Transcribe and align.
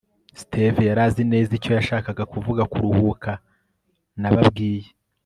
steve 0.41 0.81
yari 0.89 1.01
azi 1.07 1.23
neza 1.31 1.51
icyo 1.57 1.71
yashakaga 1.77 2.23
kuvuga 2.33 2.63
kuruhuka. 2.71 3.31
nababwiye 4.21 4.89